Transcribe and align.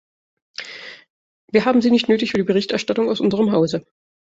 Wir 1.51 1.63
haben 1.65 1.79
sie 1.79 1.91
nicht 1.91 2.09
nötig 2.09 2.31
für 2.31 2.37
die 2.37 2.43
Berichterstattung 2.43 3.07
aus 3.07 3.19
unserem 3.21 3.51
Hause. 3.51 3.85